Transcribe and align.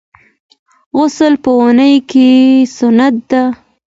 غسل 0.97 1.33
په 1.43 1.49
اونۍ 1.59 1.95
کي 2.09 2.27
سنت 2.77 3.15
دی. 3.29 3.43